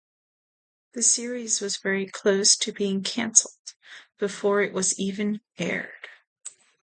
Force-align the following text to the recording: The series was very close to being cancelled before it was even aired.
The 0.95 1.03
series 1.03 1.61
was 1.61 1.77
very 1.77 2.07
close 2.07 2.55
to 2.55 2.71
being 2.71 3.03
cancelled 3.03 3.75
before 4.17 4.63
it 4.63 4.73
was 4.73 4.99
even 4.99 5.41
aired. 5.59 6.07